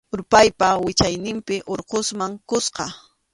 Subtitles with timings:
[0.15, 2.85] Urpaypa wichayninpi Urqusman kuska.